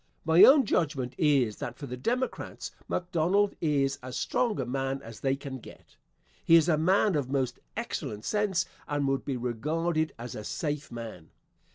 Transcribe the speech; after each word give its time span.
My 0.25 0.43
own 0.43 0.65
judgment 0.65 1.13
is 1.19 1.57
that 1.57 1.77
for 1.77 1.85
the 1.85 1.95
Democrats, 1.95 2.71
McDonald 2.87 3.55
is 3.61 3.99
as 4.01 4.17
strong 4.17 4.59
a 4.59 4.65
man 4.65 4.99
as 5.03 5.19
they 5.19 5.35
can 5.35 5.59
get. 5.59 5.95
He 6.43 6.55
is 6.55 6.67
a 6.67 6.75
man 6.75 7.13
of 7.13 7.29
most 7.29 7.59
excellent 7.77 8.25
sense 8.25 8.65
and 8.87 9.07
would 9.07 9.25
be 9.25 9.37
regarded 9.37 10.11
as 10.17 10.33
a 10.33 10.43
safe 10.43 10.91
man. 10.91 11.29